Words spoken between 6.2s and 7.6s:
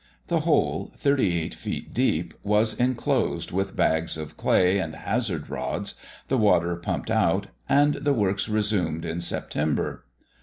the water pumped out,